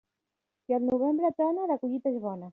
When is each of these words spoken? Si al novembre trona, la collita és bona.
Si 0.65 0.73
al 0.73 0.83
novembre 0.87 1.31
trona, 1.43 1.69
la 1.75 1.81
collita 1.85 2.17
és 2.17 2.21
bona. 2.29 2.49